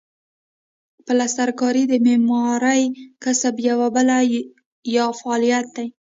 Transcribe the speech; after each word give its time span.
پلسترکاري 1.05 1.83
د 1.91 1.93
معمارۍ 2.05 2.83
کسب 3.23 3.55
یوه 3.69 3.87
بله 3.95 4.17
یا 4.95 5.05
فعالیت 5.19 5.67
دی. 5.75 5.87